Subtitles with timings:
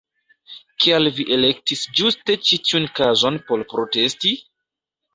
[0.85, 4.37] Kial vi elektis ĝuste ĉi tiun kazon por protesti?